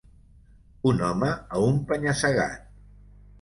Un 0.91 1.03
home 1.09 1.29
a 1.33 1.61
un 1.67 1.77
penya-segat. 1.93 2.65